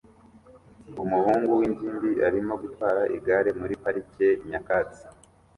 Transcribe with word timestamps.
Umuhungu 1.03 1.51
w'ingimbi 1.59 2.11
arimo 2.27 2.53
gutwara 2.61 3.01
igare 3.15 3.49
muri 3.59 3.73
parike 3.83 4.27
nyakatsi 4.49 5.03